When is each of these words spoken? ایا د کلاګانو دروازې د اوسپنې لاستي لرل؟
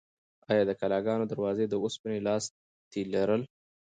ایا 0.49 0.63
د 0.67 0.71
کلاګانو 0.79 1.25
دروازې 1.31 1.65
د 1.69 1.73
اوسپنې 1.83 2.19
لاستي 2.27 3.01
لرل؟ 3.13 3.41